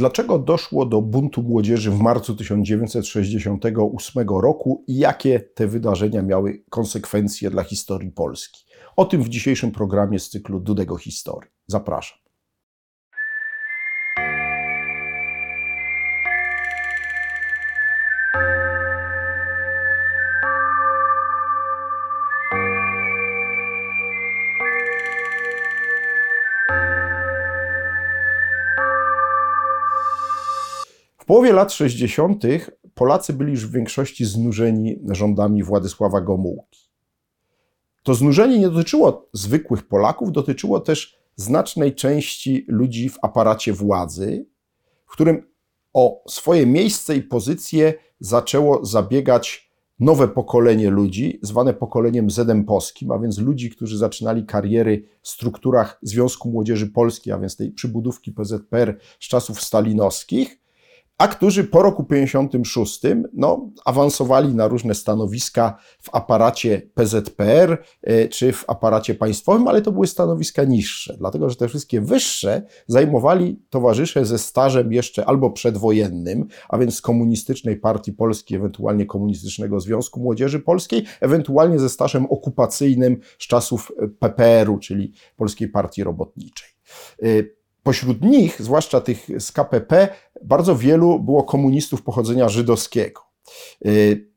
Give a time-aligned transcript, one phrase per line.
[0.00, 7.50] Dlaczego doszło do buntu młodzieży w marcu 1968 roku i jakie te wydarzenia miały konsekwencje
[7.50, 8.66] dla historii Polski?
[8.96, 11.50] O tym w dzisiejszym programie z cyklu Dudego Historii.
[11.66, 12.25] Zapraszam.
[31.26, 32.42] Połowie lat 60.
[32.94, 36.80] Polacy byli już w większości znużeni rządami Władysława Gomułki.
[38.02, 44.46] To znużenie nie dotyczyło zwykłych Polaków, dotyczyło też znacznej części ludzi w aparacie władzy,
[45.06, 45.42] w którym
[45.92, 53.38] o swoje miejsce i pozycję zaczęło zabiegać nowe pokolenie ludzi, zwane pokoleniem zedemposkim, a więc
[53.38, 59.28] ludzi, którzy zaczynali kariery w strukturach Związku Młodzieży Polskiej, a więc tej przybudówki PZPR z
[59.28, 60.60] czasów stalinowskich,
[61.18, 63.00] a którzy po roku 56
[63.32, 69.92] no, awansowali na różne stanowiska w aparacie PZPR e, czy w aparacie państwowym, ale to
[69.92, 76.46] były stanowiska niższe, dlatego że te wszystkie wyższe zajmowali towarzysze ze stażem jeszcze albo przedwojennym,
[76.68, 83.20] a więc z Komunistycznej Partii Polskiej, ewentualnie Komunistycznego Związku Młodzieży Polskiej, ewentualnie ze stażem okupacyjnym
[83.38, 86.68] z czasów PPR-u, czyli Polskiej Partii Robotniczej.
[87.86, 90.08] Pośród nich, zwłaszcza tych z KPP,
[90.44, 93.20] bardzo wielu było komunistów pochodzenia żydowskiego.
[93.86, 94.30] Y,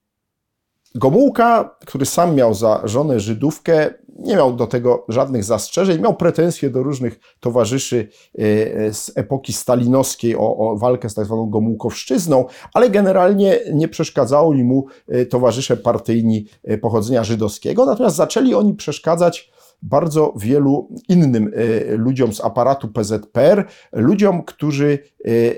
[0.95, 6.69] Gomułka, który sam miał za żonę Żydówkę, nie miał do tego żadnych zastrzeżeń, miał pretensje
[6.69, 8.07] do różnych towarzyszy
[8.39, 14.53] y, z epoki stalinowskiej o, o walkę z tak zwaną Gomułkowszczyzną, ale generalnie nie przeszkadzało
[14.53, 16.45] mu y, towarzysze partyjni
[16.81, 24.43] pochodzenia żydowskiego, natomiast zaczęli oni przeszkadzać bardzo wielu innym e, ludziom z aparatu PZPR, ludziom,
[24.43, 24.99] którzy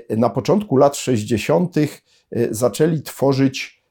[0.08, 1.76] e, na początku lat 60.
[1.78, 1.88] E,
[2.50, 3.82] zaczęli tworzyć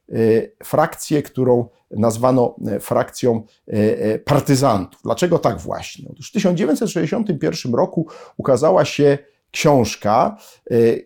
[0.63, 3.43] frakcję, którą nazwano frakcją
[4.25, 5.01] partyzantów.
[5.03, 6.09] Dlaczego tak właśnie?
[6.11, 8.07] Otóż w 1961 roku
[8.37, 9.17] ukazała się
[9.51, 10.37] książka,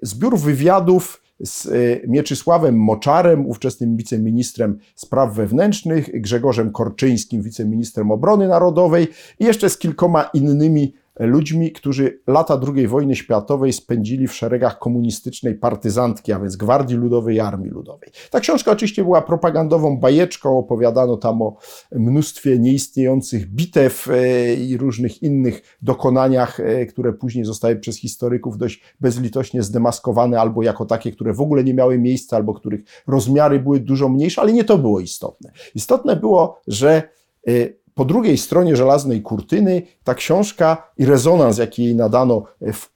[0.01, 9.07] zbiór wywiadów z y, Mieczysławem Moczarem, ówczesnym wiceministrem spraw wewnętrznych, Grzegorzem Korczyńskim, wiceministrem obrony narodowej
[9.40, 15.55] i jeszcze z kilkoma innymi ludźmi, którzy lata II wojny światowej spędzili w szeregach komunistycznej
[15.55, 18.09] partyzantki, a więc Gwardii Ludowej i Armii Ludowej.
[18.29, 21.57] Ta książka oczywiście była propagandową bajeczką, opowiadano tam o
[21.91, 28.81] mnóstwie nieistniejących bitew e, i różnych innych dokonaniach, e, które później zostały przez historyków dość
[28.99, 33.79] bezlitośnie zdemaskowane, albo jako takie, które w ogóle nie miały miejsca, albo których rozmiary były
[33.79, 35.51] dużo mniejsze, ale nie to było istotne.
[35.75, 37.03] Istotne było, że
[37.47, 37.51] e,
[37.95, 42.95] po drugiej stronie żelaznej kurtyny ta książka i rezonans, jaki jej nadano w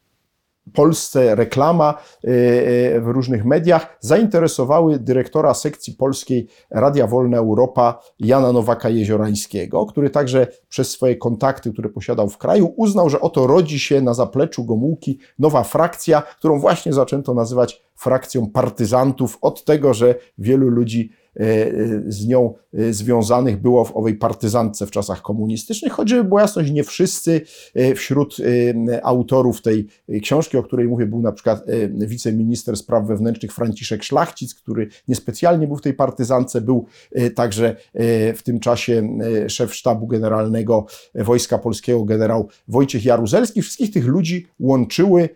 [0.73, 1.93] Polsce, reklama
[2.23, 10.09] e, e, w różnych mediach, zainteresowały dyrektora sekcji polskiej Radia Wolna Europa Jana Nowaka-Jeziorańskiego, który
[10.09, 14.65] także przez swoje kontakty, które posiadał w kraju, uznał, że oto rodzi się na zapleczu
[14.65, 21.18] Gomułki nowa frakcja, którą właśnie zaczęto nazywać frakcją partyzantów, od tego, że wielu ludzi E,
[21.18, 21.18] e,
[22.07, 26.71] z nią e, związanych było w owej partyzantce w czasach komunistycznych, choć żeby była jasność,
[26.71, 27.41] nie wszyscy
[27.95, 28.37] wśród
[29.03, 29.87] autorów tej
[30.21, 35.75] książki, o której mówię, był na przykład wiceminister spraw wewnętrznych Franciszek Szlachcic, który niespecjalnie był
[35.75, 36.85] w tej partyzance, był
[37.35, 37.75] także
[38.35, 39.17] w tym czasie
[39.47, 40.85] szef sztabu generalnego
[41.15, 43.61] Wojska Polskiego generał Wojciech Jaruzelski.
[43.61, 45.29] Wszystkich tych ludzi łączyły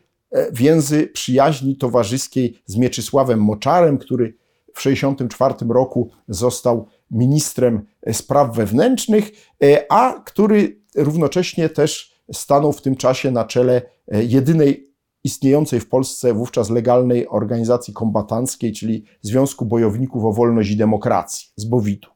[0.53, 4.34] więzy przyjaźni towarzyskiej z Mieczysławem Moczarem, który
[4.73, 9.31] w 1964 roku został ministrem spraw wewnętrznych,
[9.63, 15.89] e, a który równocześnie też stanął w tym czasie na czele e, jedynej istniejącej w
[15.89, 22.07] Polsce wówczas legalnej organizacji kombatanckiej, czyli Związku Bojowników o Wolność i Demokrację, Zbowidu.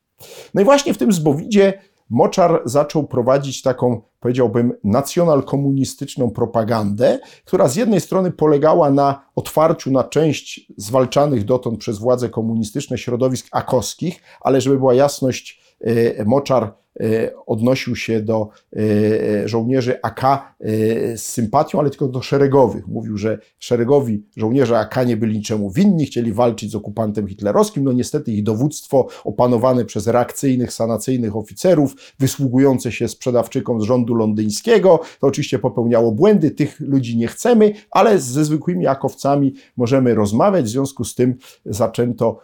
[0.54, 7.76] No i właśnie w tym Zbowidzie Moczar zaczął prowadzić taką, powiedziałbym, nacjonal-komunistyczną propagandę, która z
[7.76, 14.62] jednej strony polegała na otwarciu na część zwalczanych dotąd przez władze komunistyczne środowisk akowskich, ale
[14.62, 16.74] żeby była jasność, e, Moczar
[17.46, 20.38] odnosił się do e, żołnierzy AK e,
[21.18, 22.88] z sympatią, ale tylko do szeregowych.
[22.88, 27.84] Mówił, że szeregowi żołnierze AK nie byli niczemu winni, chcieli walczyć z okupantem hitlerowskim.
[27.84, 35.00] No niestety ich dowództwo opanowane przez reakcyjnych, sanacyjnych oficerów, wysługujące się sprzedawczykom z rządu londyńskiego,
[35.20, 36.52] to oczywiście popełniało błędy.
[36.52, 40.66] Tych ludzi nie chcemy, ale ze zwykłymi akowcami możemy rozmawiać.
[40.66, 41.36] W związku z tym
[41.66, 42.40] zaczęto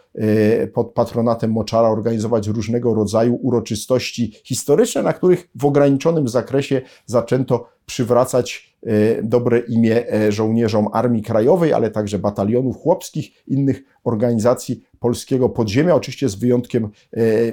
[0.74, 8.74] pod patronatem Moczara organizować różnego rodzaju uroczystości historyczne, na których w ograniczonym zakresie zaczęto przywracać
[9.22, 16.34] dobre imię żołnierzom Armii Krajowej, ale także batalionów chłopskich, innych organizacji polskiego podziemia, oczywiście z
[16.34, 16.88] wyjątkiem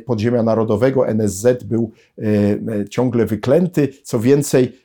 [0.05, 1.07] podziemia narodowego.
[1.07, 1.91] NSZ był
[2.89, 3.89] ciągle wyklęty.
[4.03, 4.79] Co więcej,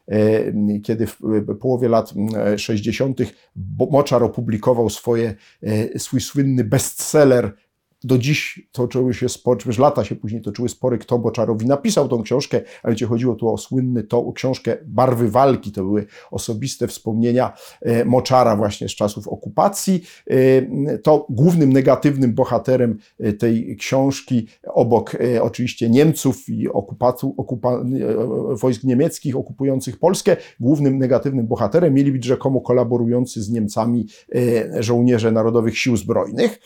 [0.82, 1.18] kiedy w
[1.60, 2.14] połowie lat
[2.56, 3.18] 60.
[3.90, 5.34] Moczar opublikował swoje,
[5.96, 7.52] swój słynny bestseller
[8.04, 12.22] do dziś toczyły się spory, już lata się później toczyły spory, kto Boczarowi napisał tą
[12.22, 17.52] książkę, a gdzie chodziło tu o słynny to, książkę Barwy Walki, to były osobiste wspomnienia
[17.82, 20.02] e, Moczara właśnie z czasów okupacji.
[20.30, 27.84] E, to głównym negatywnym bohaterem e, tej książki, obok oczywiście Niemców i okupatu, okupa,
[28.50, 34.06] wojsk niemieckich okupujących Polskę, głównym negatywnym bohaterem mieli być rzekomo kolaborujący z Niemcami
[34.80, 36.58] żołnierze Narodowych Sił Zbrojnych.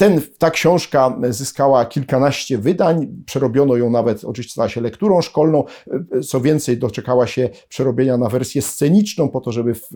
[0.00, 5.64] Ten, ta książka zyskała kilkanaście wydań, przerobiono ją nawet, oczywiście stała się lekturą szkolną,
[6.28, 9.88] co więcej, doczekała się przerobienia na wersję sceniczną, po to, żeby w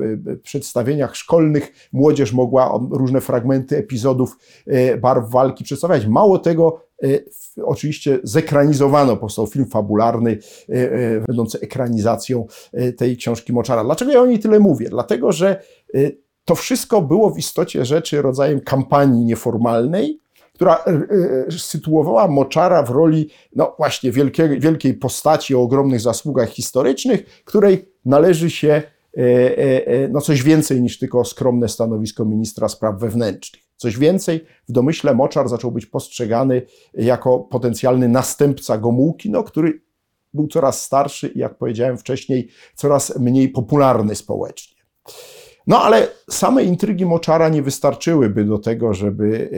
[0.42, 4.36] przedstawieniach szkolnych młodzież mogła różne fragmenty epizodów
[4.66, 6.06] e, barw walki przedstawiać.
[6.06, 7.08] Mało tego, e,
[7.62, 12.46] Oczywiście zekranizowano, powstał film fabularny, e, będący ekranizacją
[12.96, 13.84] tej książki Moczara.
[13.84, 14.88] Dlaczego ja o niej tyle mówię?
[14.88, 15.62] Dlatego, że
[16.44, 20.20] to wszystko było w istocie rzeczy rodzajem kampanii nieformalnej,
[20.52, 20.90] która e,
[21.48, 27.88] e, sytuowała Moczara w roli, no właśnie, wielkiej, wielkiej postaci o ogromnych zasługach historycznych, której
[28.04, 28.82] należy się
[29.16, 33.62] e, no coś więcej niż tylko skromne stanowisko ministra spraw wewnętrznych.
[33.76, 36.62] Coś więcej, w domyśle Moczar zaczął być postrzegany
[36.94, 39.80] jako potencjalny następca Gomułki, no, który
[40.34, 44.76] był coraz starszy i, jak powiedziałem wcześniej, coraz mniej popularny społecznie.
[45.66, 49.50] No ale same intrygi Moczara nie wystarczyłyby do tego, żeby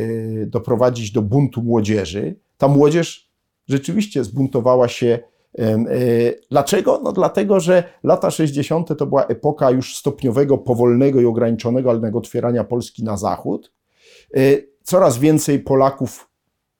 [0.42, 2.34] e, doprowadzić do buntu młodzieży.
[2.58, 3.30] Ta młodzież
[3.68, 5.18] rzeczywiście zbuntowała się.
[5.58, 5.78] E,
[6.50, 7.00] dlaczego?
[7.04, 8.98] No dlatego, że lata 60.
[8.98, 13.72] to była epoka już stopniowego, powolnego i ograniczonego, ale otwierania Polski na zachód.
[14.34, 14.40] E,
[14.82, 16.28] coraz więcej Polaków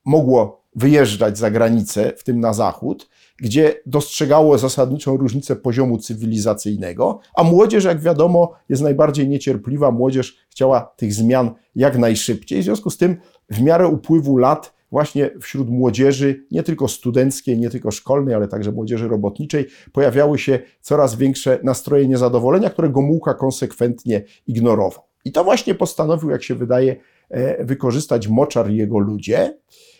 [0.04, 7.42] mogło wyjeżdżać za granicę, w tym na zachód gdzie dostrzegało zasadniczą różnicę poziomu cywilizacyjnego, a
[7.42, 9.90] młodzież, jak wiadomo, jest najbardziej niecierpliwa.
[9.90, 12.60] Młodzież chciała tych zmian jak najszybciej.
[12.60, 13.16] W związku z tym,
[13.50, 18.72] w miarę upływu lat, właśnie wśród młodzieży, nie tylko studenckiej, nie tylko szkolnej, ale także
[18.72, 25.04] młodzieży robotniczej, pojawiały się coraz większe nastroje niezadowolenia, które Gomułka konsekwentnie ignorował.
[25.24, 26.96] I to właśnie postanowił, jak się wydaje,
[27.30, 29.58] e, wykorzystać Moczar i jego ludzie.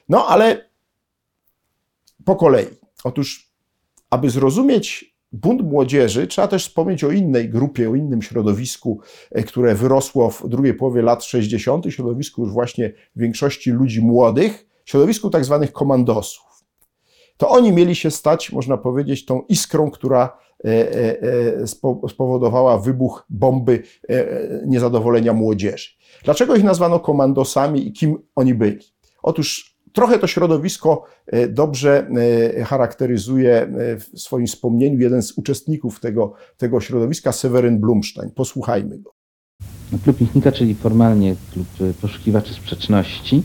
[0.09, 0.71] No ale
[2.25, 2.86] po kolei.
[3.07, 3.53] Otóż,
[4.11, 9.01] aby zrozumieć bunt młodzieży, trzeba też wspomnieć o innej grupie, o innym środowisku,
[9.31, 15.31] e, które wyrosło w drugiej połowie lat 60., środowisku już właśnie większości ludzi młodych, środowisku
[15.31, 16.47] tak zwanych komandosów.
[17.37, 20.69] To oni mieli się stać, można powiedzieć, tą iskrą, która e,
[21.23, 21.67] e,
[22.09, 23.83] spowodowała wybuch bomby
[24.67, 25.89] niezadowolenia młodzieży.
[26.25, 28.79] Dlaczego ich nazwano komandosami i kim oni byli?
[29.23, 32.09] Otóż Trochę to środowisko e, dobrze
[32.59, 38.31] e, charakteryzuje e, w swoim wspomnieniu jeden z uczestników tego, tego środowiska, Seweryn Blumstein.
[38.31, 39.13] Posłuchajmy go.
[39.93, 41.67] No, klub Michnika, czyli formalnie klub
[42.01, 43.43] poszukiwaczy sprzeczności,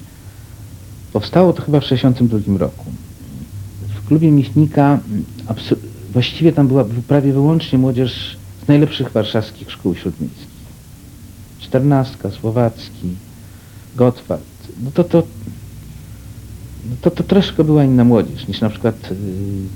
[1.14, 2.86] powstało to chyba w 1962 roku.
[3.96, 5.00] W klubie Michnika
[6.14, 10.48] właściwie tam była prawie wyłącznie młodzież z najlepszych warszawskich szkół śródmiejskich.
[11.60, 13.16] Czternastka, Słowacki,
[13.96, 14.44] Gottwald.
[14.84, 15.24] No to, to
[17.02, 19.16] to, to troszkę była inna młodzież niż na przykład y,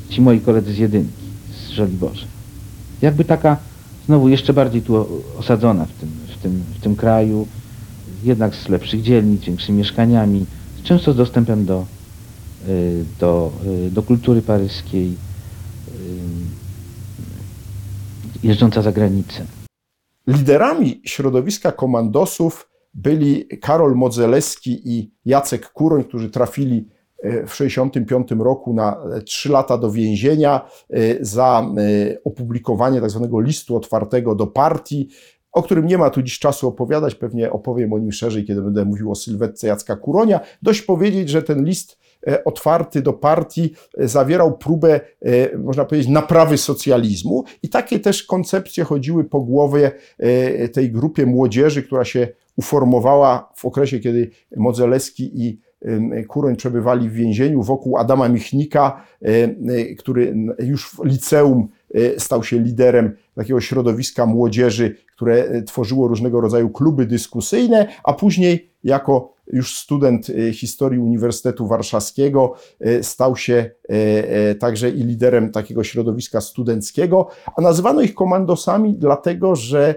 [0.10, 2.26] ci moi koledzy z jedynki, z Żoliborza.
[3.02, 3.58] Jakby taka
[4.06, 5.08] znowu jeszcze bardziej tu
[5.40, 7.48] osadzona w tym, w tym, w tym kraju,
[8.24, 10.46] jednak z lepszych dzielnic, większymi mieszkaniami,
[10.84, 11.86] często z dostępem do,
[12.68, 13.52] y, do,
[13.88, 15.14] y, do kultury paryskiej,
[18.44, 19.46] jeżdżąca za granicę.
[20.28, 26.88] Liderami środowiska komandosów byli Karol Modzelewski i Jacek Kuroń, którzy trafili
[27.25, 33.75] w 1965 roku na 3 lata do więzienia e, za e, opublikowanie tak zwanego listu
[33.75, 35.10] otwartego do partii,
[35.51, 38.86] o którym nie ma tu dziś czasu opowiadać, pewnie opowiem o nim szerzej, kiedy będę
[38.86, 40.39] mówił o sylwetce Jacka Kuronia.
[40.62, 45.00] Dość powiedzieć, że ten list e, otwarty do partii zawierał próbę,
[45.58, 49.91] można powiedzieć, naprawy socjalizmu i takie też koncepcje chodziły po głowie
[50.74, 52.27] tej grupie młodzieży, która się
[52.58, 55.60] uformowała w okresie, kiedy Modzelewski i
[56.27, 59.06] Kuroń przebywali w więzieniu wokół Adama Michnika,
[59.98, 61.68] który już w liceum
[62.18, 69.36] stał się liderem takiego środowiska młodzieży, które tworzyło różnego rodzaju kluby dyskusyjne, a później jako
[69.54, 72.54] już student historii Uniwersytetu Warszawskiego,
[73.01, 73.72] stał się
[74.60, 79.96] także i liderem takiego środowiska studenckiego, a nazywano ich komandosami dlatego, że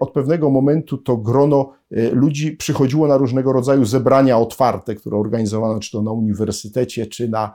[0.00, 1.72] od pewnego momentu to grono
[2.12, 7.54] ludzi przychodziło na różnego rodzaju zebrania otwarte, które organizowano czy to na uniwersytecie, czy na,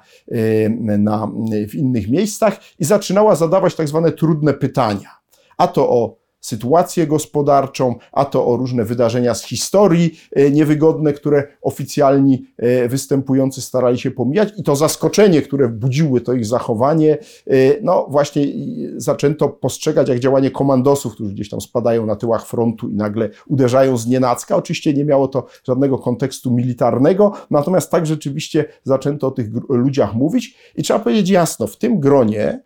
[0.79, 1.31] na,
[1.69, 5.09] w innych miejscach i zaczynała zadawać tak zwane trudne pytania.
[5.57, 11.47] A to o sytuację gospodarczą, a to o różne wydarzenia z historii e, niewygodne, które
[11.61, 17.55] oficjalni e, występujący starali się pomijać i to zaskoczenie, które budziły to ich zachowanie, e,
[17.81, 18.47] no właśnie
[18.95, 23.97] zaczęto postrzegać jak działanie komandosów, którzy gdzieś tam spadają na tyłach frontu i nagle uderzają
[23.97, 24.55] z nienacka.
[24.55, 30.57] Oczywiście nie miało to żadnego kontekstu militarnego, natomiast tak rzeczywiście zaczęto o tych ludziach mówić
[30.75, 32.63] i trzeba powiedzieć jasno, w tym gronie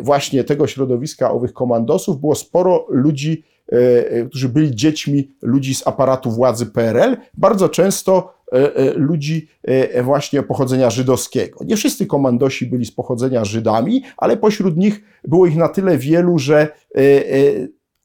[0.00, 6.30] właśnie tego środowiska owych komandosów było sporo ludzi, e, którzy byli dziećmi ludzi z aparatu
[6.30, 8.34] władzy PRL, bardzo często
[8.96, 9.48] ludzi
[10.02, 11.64] właśnie pochodzenia żydowskiego.
[11.64, 16.38] Nie wszyscy komandosi byli z pochodzenia Żydami, ale pośród nich było ich na tyle wielu,
[16.38, 16.68] że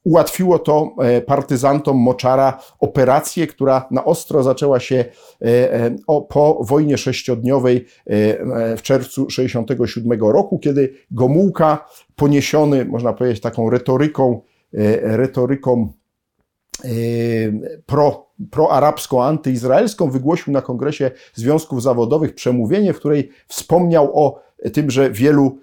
[0.04, 5.96] ułatwiło to e, partyzantom Moczara operację, która na ostro zaczęła się e, e,
[6.28, 7.86] po wojnie sześciodniowej
[8.76, 14.40] w czerwcu 1967 roku, kiedy Gomułka poniesiony, można powiedzieć, taką retoryką,
[15.02, 15.92] retoryką
[17.86, 25.10] pro, proarabską, antyizraelską, wygłosił na Kongresie Związków Zawodowych przemówienie, w której wspomniał o tym, że
[25.10, 25.58] wielu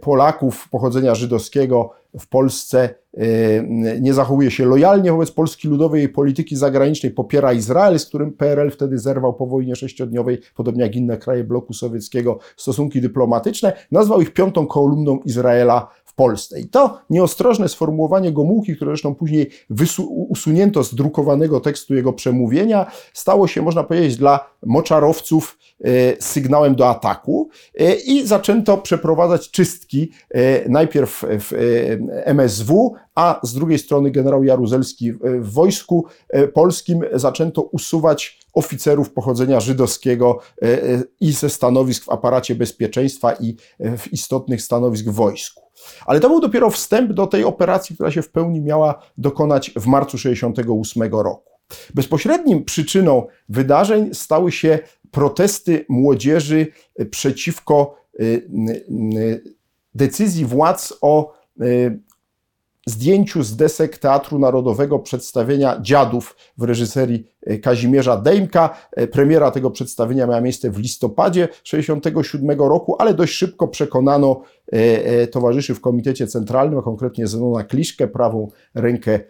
[0.00, 3.22] Polaków pochodzenia żydowskiego w Polsce e,
[4.00, 8.70] nie zachowuje się lojalnie wobec Polski Ludowej i polityki zagranicznej, popiera Izrael, z którym PRL
[8.70, 14.32] wtedy zerwał po wojnie sześciodniowej, podobnie jak inne kraje bloku sowieckiego, stosunki dyplomatyczne, nazwał ich
[14.32, 15.88] piątą kolumną Izraela
[16.20, 16.60] Polsce.
[16.60, 19.50] I to nieostrożne sformułowanie Gomułki, które zresztą później
[20.06, 25.88] usunięto z drukowanego tekstu jego przemówienia, stało się, można powiedzieć, dla moczarowców e,
[26.22, 27.48] sygnałem do ataku
[27.78, 30.10] e, i zaczęto przeprowadzać czystki
[30.68, 31.52] najpierw w
[32.24, 39.60] MSW, a z drugiej strony generał Jaruzelski w wojsku e, polskim zaczęto usuwać oficerów pochodzenia
[39.60, 45.69] żydowskiego e, e, i ze stanowisk w aparacie bezpieczeństwa i w istotnych stanowisk w wojsku.
[46.06, 49.86] Ale to był dopiero wstęp do tej operacji, która się w pełni miała dokonać w
[49.86, 51.50] marcu 1968 roku.
[51.94, 54.78] Bezpośrednim przyczyną wydarzeń stały się
[55.10, 56.66] protesty młodzieży
[57.10, 58.00] przeciwko
[59.94, 61.32] decyzji władz o
[62.86, 68.76] zdjęciu z desek Teatru Narodowego przedstawienia Dziadów w reżyserii e, Kazimierza Dejmka.
[68.92, 75.26] E, premiera tego przedstawienia miała miejsce w listopadzie 1967 roku, ale dość szybko przekonano e,
[75.26, 79.20] towarzyszy w Komitecie Centralnym, a konkretnie Zenona Kliszkę, prawą rękę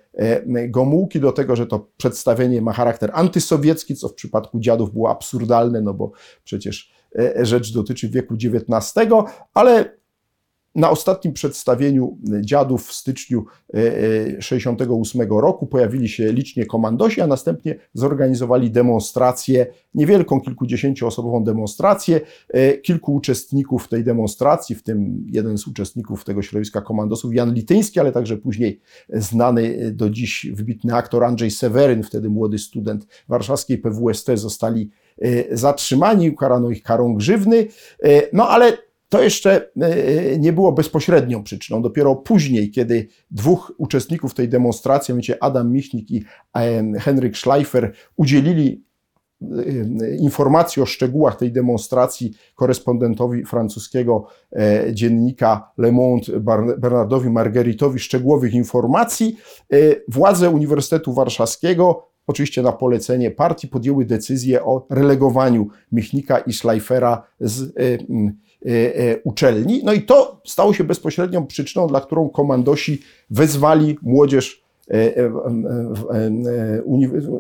[0.69, 5.81] Gomułki, do tego, że to przedstawienie ma charakter antysowiecki, co w przypadku Dziadów było absurdalne,
[5.81, 6.11] no bo
[6.45, 6.93] przecież
[7.41, 8.95] rzecz dotyczy wieku XIX,
[9.55, 10.00] ale
[10.75, 17.27] na ostatnim przedstawieniu dziadów w styczniu 1968 e, e, roku pojawili się licznie komandosi, a
[17.27, 22.21] następnie zorganizowali demonstrację, niewielką, kilkudziesięcioosobową demonstrację.
[22.83, 28.13] Kilku uczestników tej demonstracji, w tym jeden z uczestników tego środowiska komandosów, Jan Lityński, ale
[28.13, 34.91] także później znany do dziś wybitny aktor Andrzej Seweryn, wtedy młody student warszawskiej PWST, zostali
[35.51, 37.67] zatrzymani, ukarano ich karą grzywny.
[38.33, 41.83] No ale to jeszcze e, nie było bezpośrednią przyczyną.
[41.83, 46.25] Dopiero później, kiedy dwóch uczestników tej demonstracji, mianowicie Adam Michnik i
[47.01, 48.85] Henryk Schleifer, udzielili
[49.43, 49.47] e,
[50.17, 56.41] informacji o szczegółach tej demonstracji korespondentowi francuskiego e, dziennika Le Monde
[56.79, 59.37] Bernardowi Margeritowi szczegółowych informacji,
[60.09, 67.63] władze Uniwersytetu Warszawskiego oczywiście na polecenie partii podjęły decyzję o relegowaniu Michnika i Schleifera z
[67.63, 67.99] E, e,
[69.25, 69.81] uczelni.
[69.85, 74.60] No i to stało się bezpośrednią przyczyną, dla którą komandosi wezwali młodzież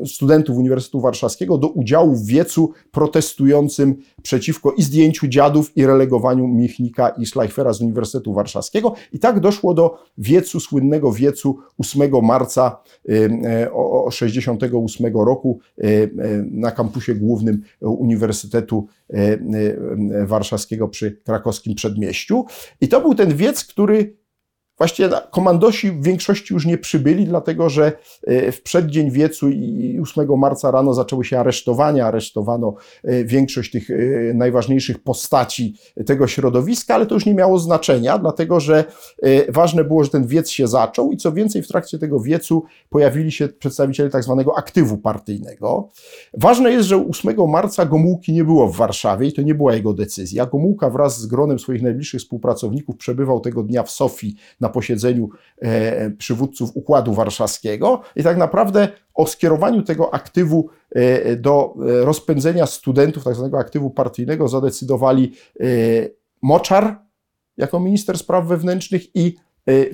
[0.07, 7.09] studentów Uniwersytetu Warszawskiego do udziału w wiecu protestującym przeciwko i zdjęciu dziadów i relegowaniu Michnika
[7.09, 8.95] i Schleifera z Uniwersytetu Warszawskiego.
[9.13, 15.59] I tak doszło do wiecu, słynnego wiecu 8 marca 1968 e, roku
[16.51, 18.87] na kampusie głównym Uniwersytetu
[20.27, 22.45] Warszawskiego przy krakowskim przedmieściu.
[22.81, 24.20] I to był ten wiec, który
[24.81, 27.93] Właściwie komandosi w większości już nie przybyli, dlatego że
[28.27, 32.07] e, w przeddzień wiecu i 8 marca rano zaczęły się aresztowania.
[32.07, 33.95] Aresztowano e, większość tych e,
[34.35, 35.75] najważniejszych postaci
[36.07, 38.85] tego środowiska, ale to już nie miało znaczenia, dlatego że
[39.49, 43.33] ważne było, że ten wiec się zaczął i co więcej, w trakcie tego wiecu pojawili
[43.33, 45.89] się przedstawiciele tak zwanego aktywu partyjnego.
[46.39, 49.93] Ważne jest, że 8 marca Gomułki nie było w Warszawie i to nie była jego
[49.93, 50.47] decyzja.
[50.47, 56.11] Gomułka wraz z gronem swoich najbliższych współpracowników przebywał tego dnia w Sofii na posiedzeniu e,
[56.11, 63.25] przywódców Układu Warszawskiego i tak naprawdę o skierowaniu tego aktywu e, do e, rozpędzenia studentów,
[63.25, 65.33] tak zwanego aktywu partyjnego, zadecydowali
[66.43, 66.99] Moczar
[67.57, 69.37] jako minister spraw wewnętrznych i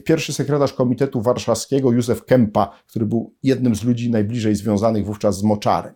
[0.04, 5.42] pierwszy sekretarz Komitetu Warszawskiego Józef Kempa, który był jednym z ludzi najbliżej związanych wówczas z
[5.42, 5.94] Moczarem.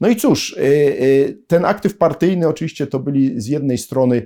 [0.00, 4.22] No i cóż, y, y, ten aktyw partyjny oczywiście to byli z jednej strony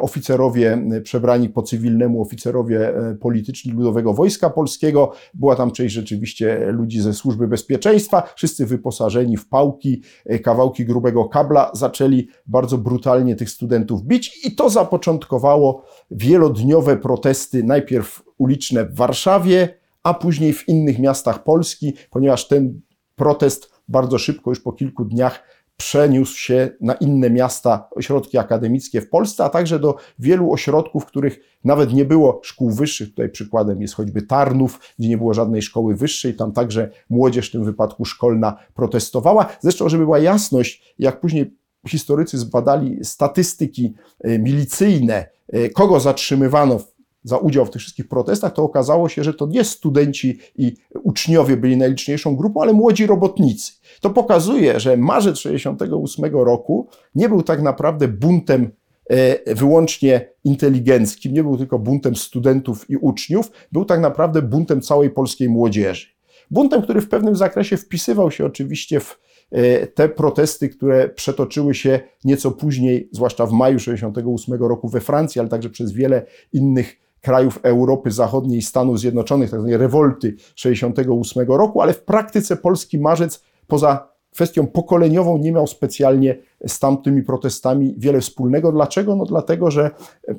[0.00, 7.14] oficerowie przebrani po cywilnemu, oficerowie polityczni Ludowego Wojska Polskiego, była tam część rzeczywiście ludzi ze
[7.14, 10.02] służby bezpieczeństwa, wszyscy wyposażeni w pałki,
[10.42, 14.46] kawałki grubego kabla, zaczęli bardzo brutalnie tych studentów bić.
[14.46, 18.03] I to zapoczątkowało wielodniowe protesty, najpierw
[18.38, 22.80] uliczne w Warszawie, a później w innych miastach Polski, ponieważ ten
[23.16, 25.42] protest bardzo szybko, już po kilku dniach,
[25.76, 31.06] przeniósł się na inne miasta, ośrodki akademickie w Polsce, a także do wielu ośrodków, w
[31.06, 33.08] których nawet nie było szkół wyższych.
[33.08, 36.34] Tutaj przykładem jest choćby Tarnów, gdzie nie było żadnej szkoły wyższej.
[36.34, 39.46] Tam także młodzież, w tym wypadku szkolna, protestowała.
[39.60, 41.56] Zresztą, żeby była jasność, jak później
[41.88, 46.80] historycy zbadali statystyki e, milicyjne, e, kogo zatrzymywano
[47.24, 51.56] za udział w tych wszystkich protestach, to okazało się, że to nie studenci i uczniowie
[51.56, 53.72] byli najliczniejszą grupą, ale młodzi robotnicy.
[54.00, 58.70] To pokazuje, że marzec 68 roku nie był tak naprawdę buntem
[59.10, 65.10] e, wyłącznie inteligenckim, nie był tylko buntem studentów i uczniów, był tak naprawdę buntem całej
[65.10, 66.06] polskiej młodzieży.
[66.50, 69.18] Buntem, który w pewnym zakresie wpisywał się oczywiście w
[69.54, 75.40] E, te protesty, które przetoczyły się nieco później, zwłaszcza w maju 1968 roku we Francji,
[75.40, 81.48] ale także przez wiele innych krajów Europy Zachodniej i Stanów Zjednoczonych, tak zwanej rewolty 1968
[81.48, 87.94] roku, ale w praktyce polski marzec poza kwestią pokoleniową nie miał specjalnie z tamtymi protestami
[87.98, 88.72] wiele wspólnego.
[88.72, 89.16] Dlaczego?
[89.16, 89.90] No dlatego, że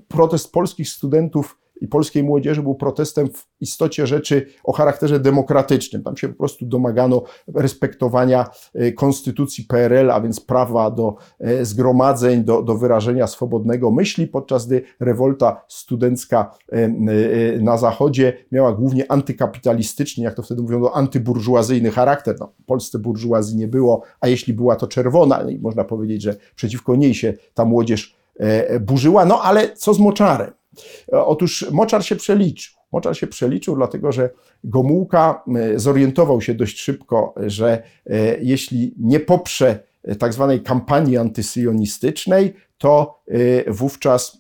[0.08, 6.04] protest polskich studentów i polskiej młodzieży był protestem w istocie rzeczy o charakterze demokratycznym.
[6.04, 7.24] Tam się po prostu domagano
[7.56, 14.28] respektowania e, konstytucji PRL, a więc prawa do e, zgromadzeń, do, do wyrażenia swobodnego myśli,
[14.28, 16.90] podczas gdy rewolta studencka e,
[17.60, 22.36] na Zachodzie miała głównie antykapitalistyczny, jak to wtedy mówiono, antyburżuazyjny charakter.
[22.40, 25.44] No, w Polsce burżuazji nie było, a jeśli była, to czerwona.
[25.44, 28.16] No można powiedzieć, że przeciwko niej się ta młodzież
[28.82, 29.26] burzyła.
[29.26, 30.52] No ale co z moczarem?
[31.12, 32.76] Otóż Moczar się przeliczył.
[32.92, 34.30] Moczar się przeliczył, dlatego że
[34.64, 41.18] Gomułka e, zorientował się dość szybko, że e, jeśli nie poprze e, tak zwanej kampanii
[41.18, 43.22] antysyjonistycznej, to
[43.68, 44.38] wówczas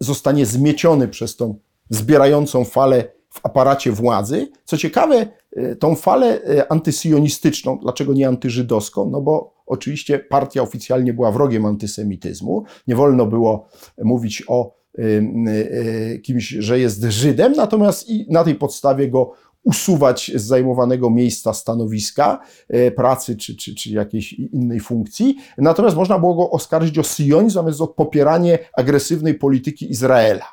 [0.00, 1.58] zostanie zmieciony przez tą
[1.90, 4.48] zbierającą falę w aparacie władzy.
[4.64, 5.26] Co ciekawe,
[5.78, 9.10] tą falę antysyjonistyczną, dlaczego nie antyżydowską?
[9.10, 12.64] No bo oczywiście partia oficjalnie była wrogiem antysemityzmu.
[12.86, 13.68] Nie wolno było
[14.02, 15.02] mówić o y,
[15.48, 19.32] y, kimś, że jest Żydem, natomiast i na tej podstawie go
[19.64, 22.40] usuwać z zajmowanego miejsca stanowiska
[22.74, 25.36] y, pracy czy, czy, czy jakiejś innej funkcji.
[25.58, 30.46] Natomiast można było go oskarżyć o sionizm, zamiast o popieranie agresywnej polityki Izraela.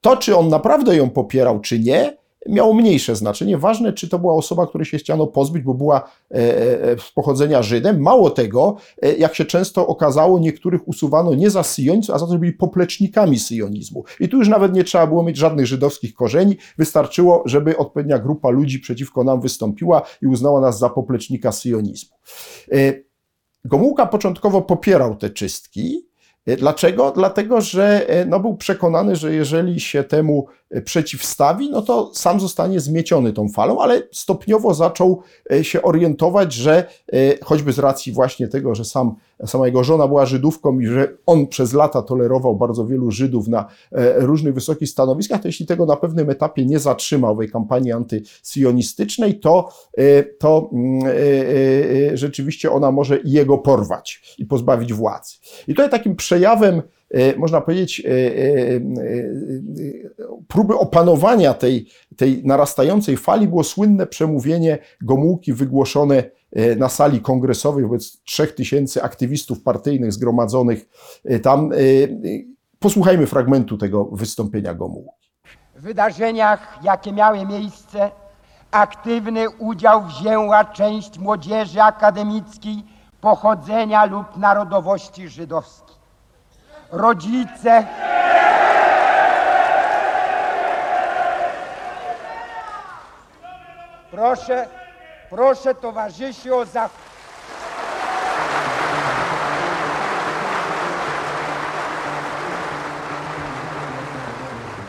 [0.00, 2.16] To, czy on naprawdę ją popierał, czy nie,
[2.48, 3.58] miało mniejsze znaczenie.
[3.58, 7.62] Ważne, czy to była osoba, której się chciano pozbyć, bo była e, e, z pochodzenia
[7.62, 8.00] Żydem.
[8.00, 12.32] Mało tego, e, jak się często okazało, niektórych usuwano nie za syjonizm, a za to,
[12.32, 14.04] że byli poplecznikami syjonizmu.
[14.20, 16.56] I tu już nawet nie trzeba było mieć żadnych żydowskich korzeni.
[16.78, 22.16] Wystarczyło, żeby odpowiednia grupa ludzi przeciwko nam wystąpiła i uznała nas za poplecznika syjonizmu.
[23.64, 26.12] Gomułka początkowo popierał te czystki,
[26.46, 27.10] E, dlaczego?
[27.10, 32.40] Dlatego, że e, no, był przekonany, że jeżeli się temu e, przeciwstawi, no to sam
[32.40, 35.22] zostanie zmieciony tą falą, ale stopniowo zaczął
[35.62, 36.84] się orientować, że
[37.44, 39.14] choćby z racji właśnie tego, że sam,
[39.46, 43.66] sama jego żona była Żydówką i że on przez lata tolerował bardzo wielu Żydów na
[44.16, 49.68] różnych wysokich stanowiskach, to jeśli tego na pewnym etapie nie zatrzymał w kampanii antysionistycznej, to,
[50.38, 51.02] to mm,
[52.14, 55.34] rzeczywiście ona może jego porwać i pozbawić władzy.
[55.68, 56.82] I tutaj takim przejawem, e,
[57.36, 58.80] można powiedzieć, e, e,
[60.48, 66.24] próby opanowania tej, tej narastającej fali było słynne przemówienie Gomułki wygłoszone
[66.76, 70.88] na sali kongresowej wobec trzech tysięcy aktywistów partyjnych zgromadzonych
[71.42, 71.70] tam
[72.82, 75.28] Posłuchajmy fragmentu tego wystąpienia Gomułki.
[75.76, 78.10] W wydarzeniach, jakie miały miejsce,
[78.70, 82.82] aktywny udział wzięła część młodzieży akademickiej
[83.20, 85.91] pochodzenia lub narodowości żydowskiej.
[86.92, 87.86] Rodzice,
[94.10, 94.66] proszę,
[95.30, 96.90] proszę towarzyszy o zach...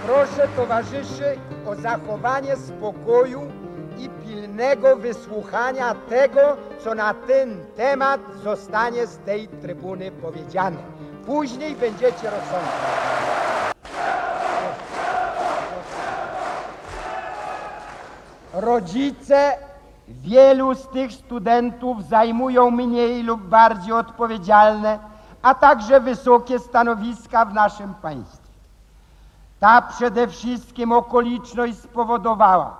[0.05, 3.41] Proszę towarzyszy o zachowanie spokoju
[3.97, 11.02] i pilnego wysłuchania tego, co na ten temat zostanie z tej trybuny powiedziane.
[11.25, 13.03] Później będziecie rozsądzać.
[18.53, 19.57] Rodzice
[20.07, 24.99] wielu z tych studentów zajmują mniej lub bardziej odpowiedzialne,
[25.41, 28.49] a także wysokie stanowiska w naszym państwie.
[29.59, 32.77] Ta przede wszystkim okoliczność spowodowała,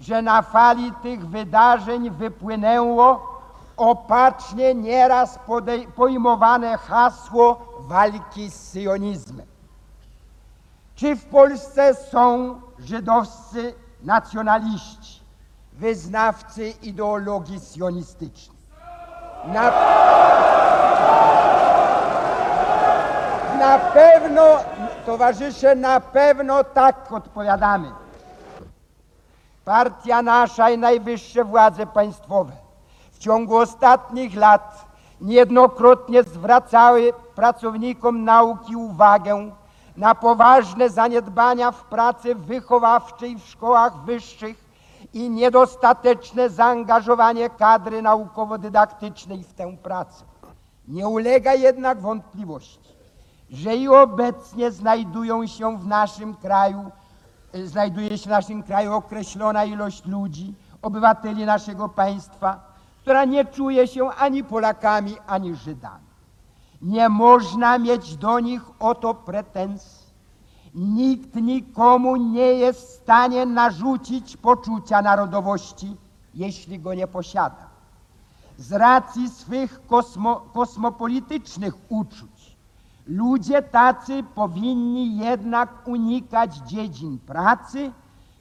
[0.00, 3.33] że na fali tych wydarzeń wypłynęło
[3.76, 9.46] opacznie nieraz podej- pojmowane hasło walki z syjonizmem.
[10.94, 15.20] Czy w Polsce są żydowscy nacjonaliści,
[15.72, 18.56] wyznawcy ideologii sionistycznej?
[19.46, 19.70] Na,
[23.58, 24.42] na pewno,
[25.06, 27.90] towarzysze, na pewno tak odpowiadamy.
[29.64, 32.63] Partia nasza i najwyższe władze państwowe
[33.24, 34.84] ciągu ostatnich lat
[35.20, 39.50] niejednokrotnie zwracały pracownikom nauki uwagę
[39.96, 44.64] na poważne zaniedbania w pracy wychowawczej w szkołach wyższych
[45.12, 50.24] i niedostateczne zaangażowanie kadry naukowo-dydaktycznej w tę pracę.
[50.88, 52.94] Nie ulega jednak wątpliwości,
[53.50, 56.90] że i obecnie znajdują się w naszym kraju,
[57.64, 62.73] znajduje się w naszym kraju określona ilość ludzi, obywateli naszego państwa,
[63.04, 66.04] która nie czuje się ani Polakami, ani Żydami.
[66.82, 70.06] Nie można mieć do nich o to pretensji.
[70.74, 75.96] Nikt nikomu nie jest w stanie narzucić poczucia narodowości,
[76.34, 77.66] jeśli go nie posiada.
[78.58, 82.56] Z racji swych kosmo, kosmopolitycznych uczuć,
[83.06, 87.92] ludzie tacy powinni jednak unikać dziedzin pracy,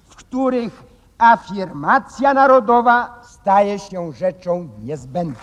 [0.05, 5.39] w których afirmacja narodowa staje się rzeczą niezbędną.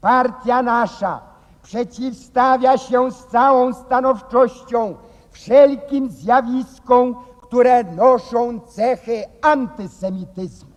[0.00, 1.20] Partia nasza
[1.62, 4.96] przeciwstawia się z całą stanowczością
[5.30, 10.70] wszelkim zjawiskom, które noszą cechy antysemityzmu.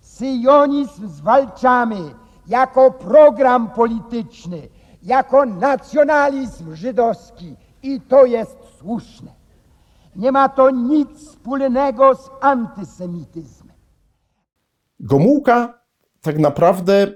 [0.00, 1.96] Syjonizm zwalczamy
[2.46, 4.68] jako program polityczny,
[5.02, 9.43] jako nacjonalizm żydowski i to jest słuszne.
[10.16, 13.76] Nie ma to nic wspólnego z antysemityzmem.
[15.00, 15.84] Gomułka
[16.20, 17.12] tak naprawdę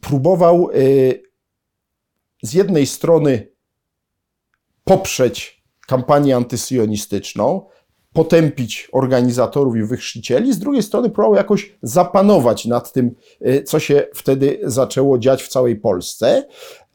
[0.00, 1.22] próbował y,
[2.42, 3.52] z jednej strony
[4.84, 7.66] poprzeć kampanię antysyjonistyczną,
[8.12, 13.14] potępić organizatorów i wychrzcicieli, z drugiej strony próbował jakoś zapanować nad tym,
[13.46, 16.48] y, co się wtedy zaczęło dziać w całej Polsce.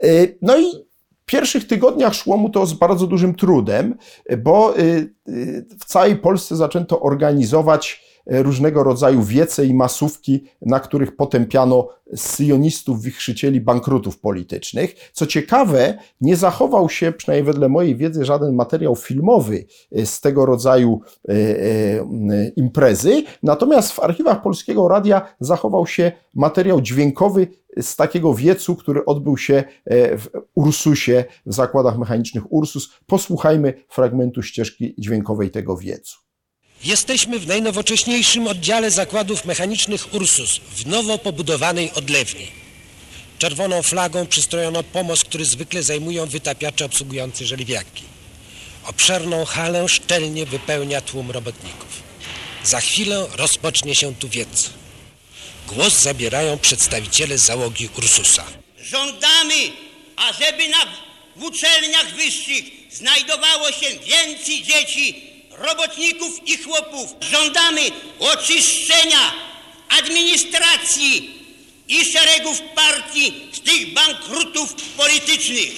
[0.03, 0.84] Y, No i
[1.25, 3.95] w pierwszych tygodniach szło mu to z bardzo dużym trudem,
[4.37, 4.81] bo y,
[5.29, 13.01] y, w całej Polsce zaczęto organizować różnego rodzaju wiece i masówki, na których potępiano syjonistów,
[13.01, 14.95] wichrzycieli bankrutów politycznych.
[15.13, 20.45] Co ciekawe, nie zachował się, przynajmniej wedle mojej wiedzy, żaden materiał filmowy e, z tego
[20.45, 27.47] rodzaju e, e, imprezy, natomiast w archiwach Polskiego Radia zachował się materiał dźwiękowy
[27.81, 32.93] z takiego wiecu, który odbył się e, w Ursusie, w zakładach mechanicznych Ursus.
[33.05, 36.24] Posłuchajmy fragmentu ścieżki dźwiękowej tego wiecu.
[36.85, 42.47] Jesteśmy w najnowocześniejszym oddziale zakładów mechanicznych Ursus w nowo pobudowanej odlewni.
[43.39, 48.03] Czerwoną flagą przystrojono pomost, który zwykle zajmują wytapiacze obsługujący żeliwiaki.
[48.83, 52.03] Obszerną halę szczelnie wypełnia tłum robotników.
[52.63, 54.69] Za chwilę rozpocznie się tu wiec.
[55.67, 58.45] Głos zabierają przedstawiciele załogi Ursusa.
[58.83, 59.55] Żądamy,
[60.15, 60.85] ażeby na,
[61.35, 67.13] w uczelniach wyższych znajdowało się więcej dzieci, robotników i chłopów.
[67.31, 67.81] Żądamy
[68.19, 69.33] oczyszczenia
[69.99, 71.41] administracji
[71.87, 75.69] i szeregów partii z tych bankrutów politycznych.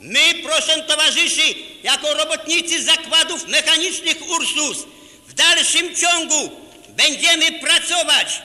[0.00, 4.76] My, proszę towarzyszy, jako robotnicy zakładów mechanicznych Ursus,
[5.28, 6.50] w dalszym ciągu
[6.88, 8.42] będziemy pracować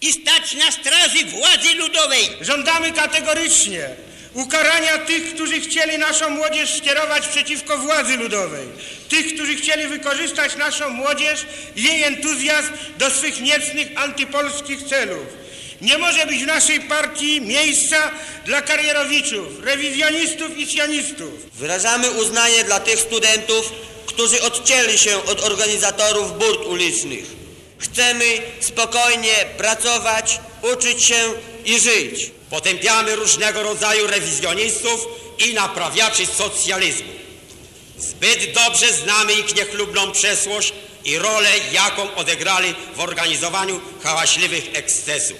[0.00, 2.28] i stać na straży władzy ludowej.
[2.40, 3.88] Żądamy kategorycznie
[4.34, 8.66] ukarania tych, którzy chcieli naszą młodzież skierować przeciwko władzy ludowej,
[9.08, 12.68] tych, którzy chcieli wykorzystać naszą młodzież jej entuzjazm
[12.98, 15.26] do swych niecnych antypolskich celów.
[15.80, 17.96] Nie może być w naszej partii miejsca
[18.46, 21.30] dla karierowiczów, rewizjonistów i sionistów.
[21.54, 23.72] Wyrażamy uznanie dla tych studentów,
[24.06, 27.24] którzy odcięli się od organizatorów burt ulicznych.
[27.78, 28.24] Chcemy
[28.60, 30.40] spokojnie pracować,
[30.72, 31.32] uczyć się
[31.64, 32.30] i żyć.
[32.54, 35.06] Potępiamy różnego rodzaju rewizjonistów
[35.38, 37.12] i naprawiaczy socjalizmu.
[37.98, 40.72] Zbyt dobrze znamy ich niechlubną przeszłość
[41.04, 45.36] i rolę, jaką odegrali w organizowaniu hałaśliwych ekscesów.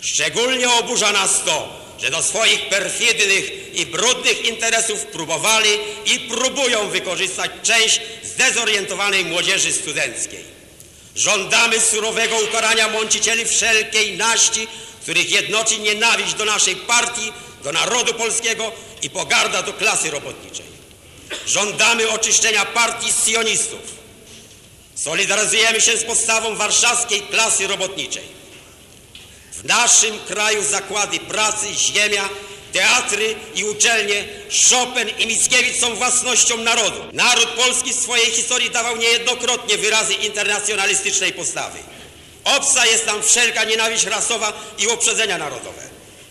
[0.00, 5.70] Szczególnie oburza nas to, że do swoich perfidnych i brudnych interesów próbowali
[6.06, 10.44] i próbują wykorzystać część zdezorientowanej młodzieży studenckiej.
[11.16, 14.68] Żądamy surowego ukarania mącicieli wszelkiej naści,
[15.08, 17.32] których jednoczy nienawiść do naszej partii,
[17.64, 20.66] do narodu polskiego i pogarda do klasy robotniczej.
[21.46, 23.80] Żądamy oczyszczenia partii z sionistów.
[24.94, 28.22] Solidaryzujemy się z podstawą warszawskiej klasy robotniczej.
[29.52, 32.28] W naszym kraju zakłady pracy, ziemia,
[32.72, 34.24] teatry i uczelnie,
[34.70, 37.00] Chopin i Mickiewicz są własnością narodu.
[37.12, 41.78] Naród polski w swojej historii dawał niejednokrotnie wyrazy internacjonalistycznej postawy.
[42.56, 45.82] Obca jest nam wszelka nienawiść rasowa i uprzedzenia narodowe.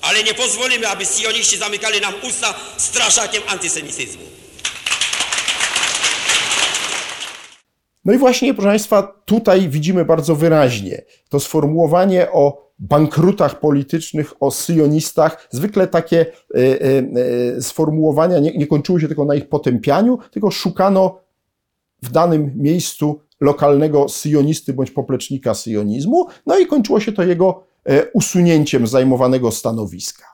[0.02, 4.24] Ale nie pozwolimy, aby sioniści zamykali nam usta straszakiem antysemityzmu.
[8.06, 14.52] No i właśnie, proszę Państwa, tutaj widzimy bardzo wyraźnie to sformułowanie o bankrutach politycznych, o
[14.52, 15.48] syjonistach.
[15.52, 16.26] Zwykle takie
[16.56, 16.60] y,
[17.58, 21.20] y, sformułowania nie, nie kończyły się tylko na ich potępianiu, tylko szukano
[22.02, 27.63] w danym miejscu lokalnego syjonisty bądź poplecznika syjonizmu, no i kończyło się to jego
[28.13, 30.26] usunięciem z zajmowanego stanowiska.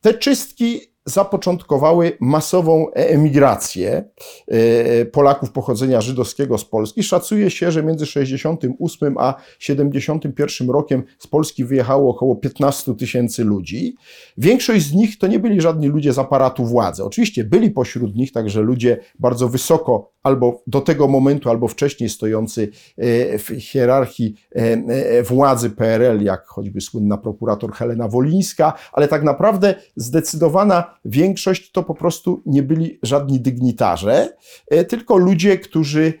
[0.00, 4.04] Te czystki zapoczątkowały masową emigrację
[4.48, 7.02] e, Polaków pochodzenia żydowskiego z Polski.
[7.02, 13.94] Szacuje się, że między 68 a 71 rokiem z Polski wyjechało około 15 tysięcy ludzi.
[14.38, 17.04] Większość z nich to nie byli żadni ludzie z aparatu władzy.
[17.04, 22.70] Oczywiście byli pośród nich także ludzie bardzo wysoko albo do tego momentu, albo wcześniej stojący
[22.96, 29.74] e, w hierarchii e, władzy PRL, jak choćby słynna prokurator Helena Wolińska, ale tak naprawdę
[29.96, 34.36] zdecydowana większość to po prostu nie byli żadni dygnitarze,
[34.70, 36.12] e, tylko ludzie, którzy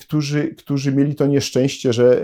[0.00, 2.22] którzy, którzy mieli to nieszczęście, że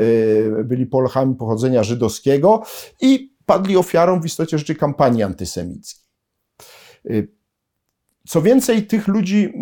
[0.64, 2.62] byli Polachami pochodzenia żydowskiego
[3.00, 6.02] i padli ofiarą w istocie rzeczy kampanii antysemickiej.
[8.26, 9.52] Co więcej, tych ludzi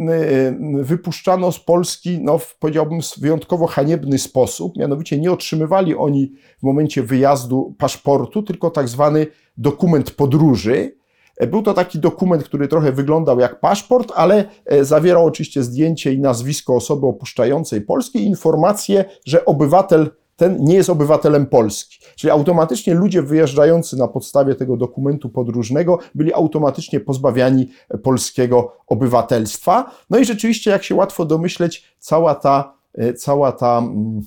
[0.80, 4.76] wypuszczano z Polski, no, w, powiedziałbym, w wyjątkowo haniebny sposób.
[4.76, 11.00] Mianowicie nie otrzymywali oni w momencie wyjazdu paszportu, tylko tak zwany dokument podróży.
[11.48, 16.18] Był to taki dokument, który trochę wyglądał jak paszport, ale e, zawierał oczywiście zdjęcie i
[16.18, 20.10] nazwisko osoby opuszczającej Polski i informację, że obywatel
[20.40, 21.98] ten nie jest obywatelem Polski.
[22.16, 27.70] Czyli automatycznie ludzie wyjeżdżający na podstawie tego dokumentu podróżnego byli automatycznie pozbawiani
[28.02, 29.90] polskiego obywatelstwa.
[30.10, 34.22] No i rzeczywiście, jak się łatwo domyśleć, cała ta, e, cała ta mm,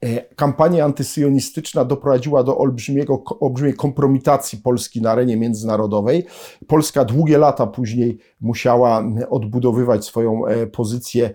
[0.00, 6.26] e, kampania antysyjonistyczna doprowadziła do olbrzymiego, olbrzymiej kompromitacji Polski na arenie międzynarodowej.
[6.66, 11.30] Polska długie lata później musiała odbudowywać swoją e, pozycję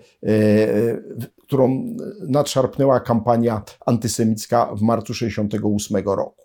[1.48, 1.96] którą
[2.28, 6.44] nadszarpnęła kampania antysemicka w marcu 1968 roku.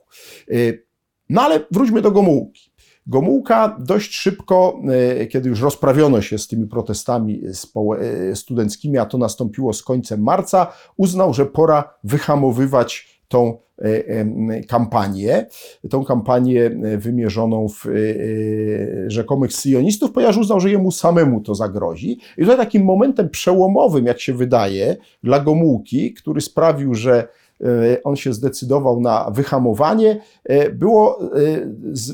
[0.51, 0.87] Y,
[1.29, 2.73] no ale wróćmy do Gomułki.
[3.07, 4.81] Gomułka dość szybko,
[5.21, 7.43] y, kiedy już rozprawiono się z tymi protestami
[8.35, 15.47] studenckimi, a to nastąpiło z końcem marca, uznał, że pora wyhamowywać tą E, kampanię,
[15.90, 17.90] tą kampanię e, wymierzoną w e,
[19.11, 22.18] rzekomych syjonistów, ponieważ uznał, że jemu samemu to zagrozi.
[22.38, 27.29] I tutaj takim momentem przełomowym, jak się wydaje, dla Gomułki, który sprawił, że
[28.05, 30.20] on się zdecydował na wyhamowanie,
[30.72, 31.18] było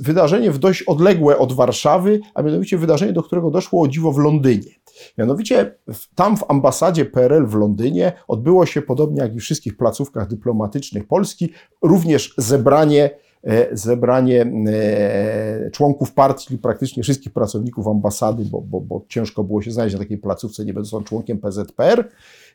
[0.01, 4.19] wydarzenie w dość odległe od Warszawy, a mianowicie wydarzenie, do którego doszło o dziwo w
[4.19, 4.71] Londynie.
[5.19, 5.75] Mianowicie
[6.15, 11.07] tam w ambasadzie PRL w Londynie odbyło się, podobnie jak i w wszystkich placówkach dyplomatycznych
[11.07, 13.11] Polski, również zebranie
[13.45, 19.63] e, zebranie e, członków partii, czyli praktycznie wszystkich pracowników ambasady, bo, bo, bo ciężko było
[19.63, 22.09] się znaleźć na takiej placówce, nie będąc członkiem PZPR.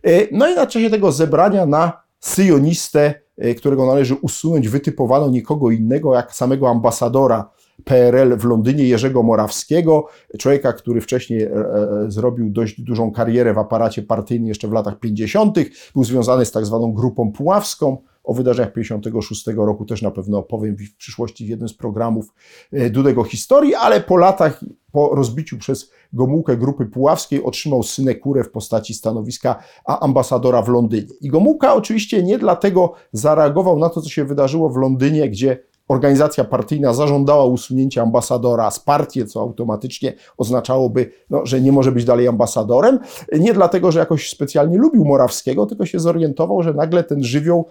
[0.04, 3.14] E, no i na czasie tego zebrania na syjonistę,
[3.58, 7.50] którego należy usunąć, wytypowano nikogo innego jak samego ambasadora
[7.84, 10.08] PRL w Londynie Jerzego Morawskiego,
[10.40, 15.00] człowieka, który wcześniej e, e, zrobił dość dużą karierę w aparacie partyjnym jeszcze w latach
[15.00, 15.58] 50.,
[15.94, 20.76] był związany z tak zwaną grupą puławską, O wydarzeniach 56 roku też na pewno opowiem
[20.76, 22.34] w przyszłości w jednym z programów
[22.72, 28.52] e, Dudego Historii, ale po latach, po rozbiciu przez Gomułkę Grupy Puławskiej otrzymał synekurę w
[28.52, 31.08] postaci stanowiska ambasadora w Londynie.
[31.22, 36.44] I Gomułka oczywiście nie dlatego zareagował na to, co się wydarzyło w Londynie, gdzie organizacja
[36.44, 42.28] partyjna zażądała usunięcia ambasadora z partii, co automatycznie oznaczałoby, no, że nie może być dalej
[42.28, 43.00] ambasadorem.
[43.40, 47.66] Nie dlatego, że jakoś specjalnie lubił Morawskiego, tylko się zorientował, że nagle ten żywioł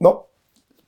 [0.00, 0.26] no,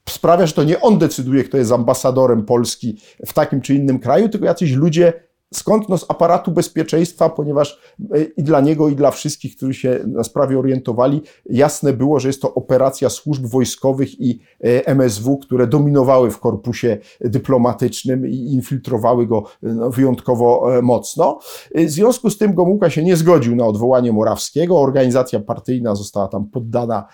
[0.08, 4.28] sprawia, że to nie on decyduje, kto jest ambasadorem Polski w takim czy innym kraju,
[4.28, 5.88] tylko jacyś ludzie Skąd?
[5.88, 7.80] No z aparatu bezpieczeństwa, ponieważ
[8.14, 12.28] e, i dla niego, i dla wszystkich, którzy się na sprawie orientowali, jasne było, że
[12.28, 19.26] jest to operacja służb wojskowych i e, MSW, które dominowały w korpusie dyplomatycznym i infiltrowały
[19.26, 21.38] go no, wyjątkowo e, mocno.
[21.74, 24.80] W związku z tym Gomułka się nie zgodził na odwołanie Morawskiego.
[24.80, 27.06] Organizacja partyjna została tam poddana,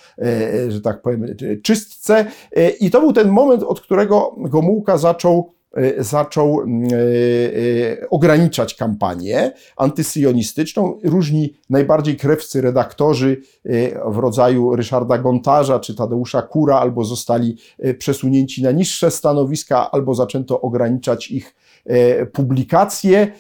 [0.68, 1.26] że tak powiem,
[1.62, 2.26] czystce.
[2.80, 5.53] I to był ten moment, od którego Gomułka zaczął E,
[5.98, 6.96] zaczął mm, e,
[8.02, 10.98] e, ograniczać kampanię antysyjonistyczną.
[11.04, 13.40] Różni najbardziej krewcy redaktorzy
[14.06, 17.56] w rodzaju Ryszarda Gontarza czy Tadeusza Kura albo zostali
[17.98, 21.54] przesunięci na niższe stanowiska, albo zaczęto ograniczać ich
[22.32, 23.32] publikacje.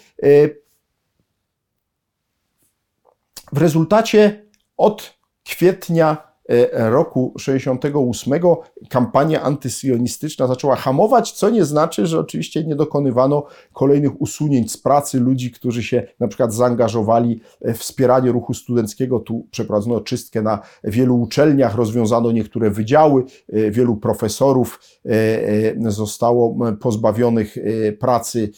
[3.52, 4.44] W rezultacie
[4.76, 6.33] od kwietnia
[6.72, 8.40] roku 68
[8.88, 15.20] kampania antysyjonistyczna zaczęła hamować, co nie znaczy, że oczywiście nie dokonywano kolejnych usunięć z pracy
[15.20, 19.20] ludzi, którzy się na przykład zaangażowali w wspieranie ruchu studenckiego.
[19.20, 27.56] Tu przeprowadzono czystkę na wielu uczelniach, rozwiązano niektóre wydziały, e, wielu profesorów e, zostało pozbawionych
[27.98, 28.50] pracy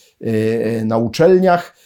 [0.85, 1.77] na uczelniach.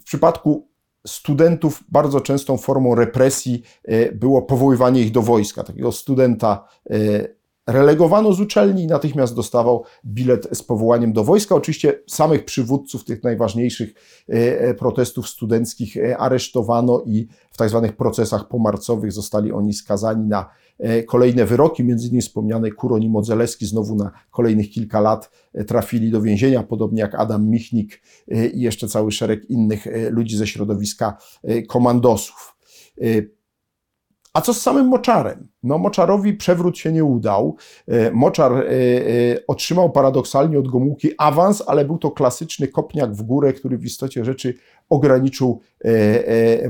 [0.00, 0.71] W przypadku
[1.06, 5.62] studentów bardzo częstą formą represji e, było powoływanie ich do wojska.
[5.62, 6.94] Takiego studenta e,
[7.66, 11.54] relegowano z uczelni i natychmiast dostawał bilet z powołaniem do wojska.
[11.54, 13.94] Oczywiście samych przywódców tych najważniejszych
[14.28, 20.50] e, protestów studenckich aresztowano i w tak zwanych procesach pomarcowych zostali oni skazani na
[20.82, 25.64] E, kolejne wyroki, między innymi wspomniany Kuron i Modzelewski znowu na kolejnych kilka lat e,
[25.64, 30.46] trafili do więzienia, podobnie jak Adam Michnik e, i jeszcze cały szereg innych ludzi ze
[30.46, 31.16] środowiska
[31.68, 32.56] komandosów.
[34.34, 35.48] A co z samym Moczarem?
[35.62, 37.56] No, Moczarowi przewrót się nie udał.
[38.12, 38.66] Moczar
[39.46, 44.24] otrzymał paradoksalnie od Gomułki awans, ale był to klasyczny kopniak w górę, który w istocie
[44.24, 44.54] rzeczy
[44.90, 45.60] ograniczył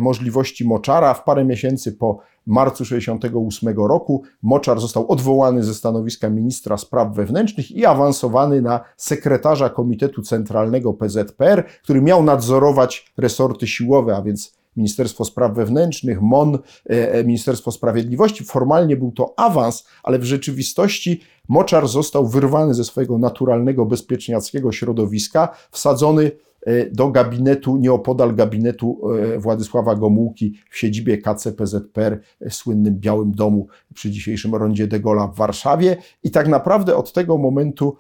[0.01, 1.15] możliwości Moczara.
[1.15, 7.71] W parę miesięcy po marcu 1968 roku Moczar został odwołany ze stanowiska ministra spraw wewnętrznych
[7.71, 15.25] i awansowany na sekretarza Komitetu Centralnego PZPR, który miał nadzorować resorty siłowe, a więc Ministerstwo
[15.25, 18.45] Spraw Wewnętrznych, MON, e, e, Ministerstwo Sprawiedliwości.
[18.45, 25.49] Formalnie był to awans, ale w rzeczywistości Moczar został wyrwany ze swojego naturalnego, bezpieczniackiego środowiska,
[25.71, 26.31] wsadzony
[26.67, 29.01] E, do gabinetu, nieopodal gabinetu
[29.39, 35.37] Władysława Gomułki w siedzibie KCPZPR, w słynnym Białym Domu przy dzisiejszym rondzie de Gaulle'a w
[35.37, 35.97] Warszawie.
[36.25, 37.97] I tak naprawdę od tego momentu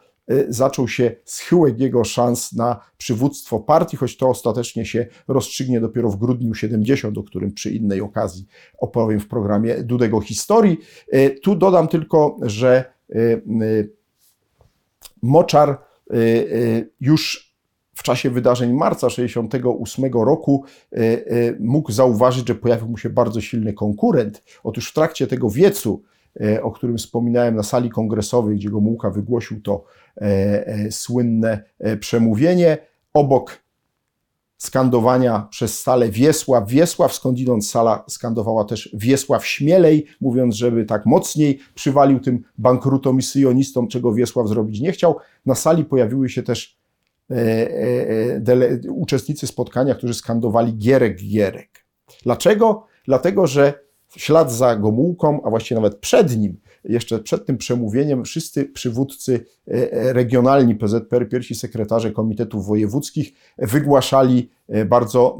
[0.48, 6.16] zaczął się schyłek jego szans na przywództwo partii, choć to ostatecznie się rozstrzygnie dopiero w
[6.16, 8.46] grudniu 70, o którym przy innej okazji
[8.78, 10.78] opowiem w programie Dudego Historii.
[11.42, 12.84] Tu dodam tylko, że
[15.22, 15.78] Moczar
[17.00, 17.52] już
[17.94, 20.64] w czasie wydarzeń marca 1968 roku
[21.60, 24.42] mógł zauważyć, że pojawił mu się bardzo silny konkurent.
[24.64, 26.02] Otóż w trakcie tego wiecu,
[26.62, 29.84] o którym wspominałem na sali kongresowej, gdzie Gomułka wygłosił to
[30.90, 31.62] słynne
[32.00, 32.78] przemówienie,
[33.14, 33.62] obok
[34.56, 41.58] skandowania przez salę Wiesław, Wiesław, skądinąd sala skandowała też Wiesław Śmielej, mówiąc, żeby tak mocniej
[41.74, 45.16] przywalił tym bankrutom i syjonistom, czego Wiesław zrobić nie chciał.
[45.46, 46.82] Na sali pojawiły się też
[47.32, 51.86] E, e, uczestnicy spotkania, którzy skandowali Gierek, Gierek.
[52.22, 52.86] Dlaczego?
[53.04, 53.81] Dlatego, że
[54.12, 59.46] w ślad za Gomułką, a właściwie nawet przed nim, jeszcze przed tym przemówieniem, wszyscy przywódcy
[59.68, 64.50] e, regionalni PZPR, pierwsi sekretarze komitetów wojewódzkich, wygłaszali
[64.86, 65.38] bardzo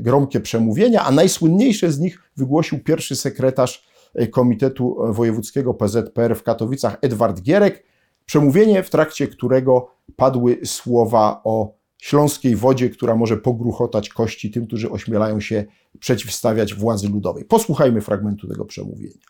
[0.00, 3.86] gromkie przemówienia, a najsłynniejsze z nich wygłosił pierwszy sekretarz
[4.30, 7.84] Komitetu Wojewódzkiego PZPR w Katowicach, Edward Gierek,
[8.26, 11.74] Przemówienie, w trakcie którego padły słowa o
[12.04, 15.64] śląskiej wodzie, która może pogruchotać kości tym, którzy ośmielają się
[16.00, 17.44] przeciwstawiać władzy ludowej.
[17.44, 19.26] Posłuchajmy fragmentu tego przemówienia.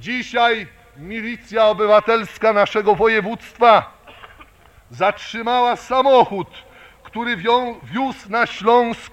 [0.00, 0.66] Dzisiaj
[0.96, 3.98] milicja obywatelska naszego województwa
[4.90, 6.48] zatrzymała samochód,
[7.02, 7.36] który
[7.92, 9.12] wiózł na Śląsk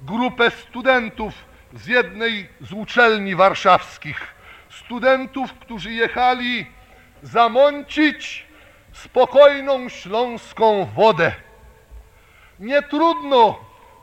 [0.00, 1.34] grupę studentów
[1.74, 4.20] z jednej z uczelni warszawskich
[4.70, 6.66] studentów, którzy jechali
[7.22, 8.46] zamącić
[8.92, 11.47] spokojną śląską wodę.
[12.60, 13.60] Nie trudno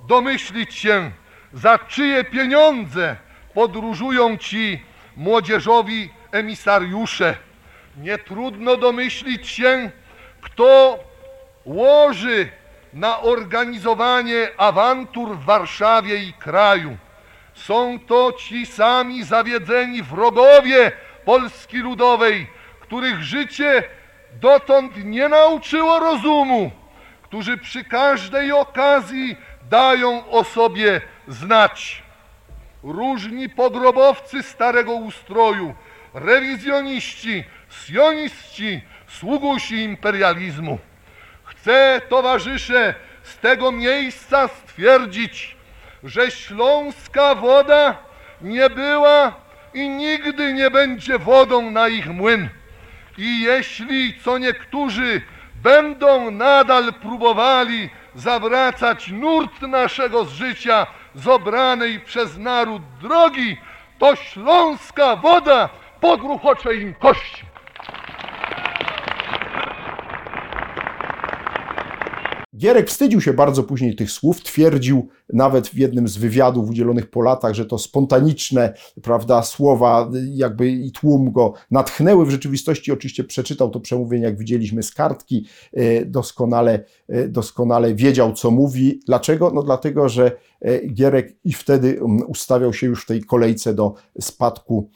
[0.07, 1.11] domyślić się,
[1.53, 3.15] za czyje pieniądze
[3.53, 4.83] podróżują ci
[5.17, 7.37] młodzieżowi emisariusze.
[7.97, 9.91] Nie trudno domyślić się,
[10.41, 10.99] kto
[11.65, 12.49] łoży
[12.93, 16.97] na organizowanie awantur w Warszawie i kraju.
[17.53, 20.91] Są to ci sami zawiedzeni wrogowie
[21.25, 22.47] Polski Ludowej,
[22.79, 23.83] których życie
[24.33, 26.71] dotąd nie nauczyło rozumu,
[27.26, 29.38] którzy przy każdej okazji
[29.69, 32.03] dają o sobie znać.
[32.84, 35.76] Różni pogrobowcy starego ustroju,
[36.13, 37.43] rewizjoniści,
[37.86, 40.80] sioniści, sługusi imperializmu.
[41.43, 45.55] Chcę, towarzysze, z tego miejsca stwierdzić,
[46.03, 47.97] że śląska woda
[48.41, 49.36] nie była
[49.73, 52.49] i nigdy nie będzie wodą na ich młyn.
[53.17, 55.21] I jeśli co niektórzy
[55.66, 63.57] będą nadal próbowali zawracać nurt naszego z życia z obranej przez naród drogi,
[63.99, 65.70] to śląska woda
[66.01, 67.45] pogruchocze im kości.
[72.57, 77.21] Gierek wstydził się bardzo później tych słów, twierdził nawet w jednym z wywiadów udzielonych po
[77.21, 82.26] latach, że to spontaniczne, prawda, słowa jakby i tłum go natchnęły.
[82.26, 88.34] W rzeczywistości oczywiście przeczytał to przemówienie, jak widzieliśmy z kartki, e, doskonale, e, doskonale wiedział,
[88.34, 88.99] co mówi.
[89.05, 89.51] Dlaczego?
[89.51, 94.89] No dlatego, że e, Gierek i wtedy ustawiał się już w tej kolejce do spadku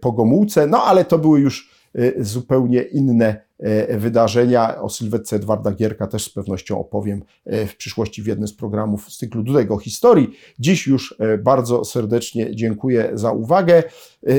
[0.00, 1.70] po Gomułce, no ale to były już
[2.18, 3.47] zupełnie inne
[3.88, 4.80] wydarzenia.
[4.82, 9.16] O sylwetce Edwarda Gierka też z pewnością opowiem w przyszłości w jednym z programów z
[9.16, 10.30] cyklu Dudego Historii.
[10.58, 13.82] Dziś już bardzo serdecznie dziękuję za uwagę.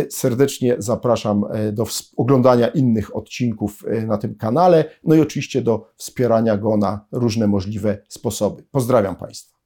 [0.09, 1.85] Serdecznie zapraszam do
[2.17, 7.97] oglądania innych odcinków na tym kanale, no i oczywiście do wspierania go na różne możliwe
[8.07, 8.63] sposoby.
[8.71, 9.58] Pozdrawiam Państwa.